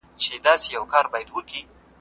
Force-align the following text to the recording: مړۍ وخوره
مړۍ 0.21 0.71
وخوره 0.79 1.59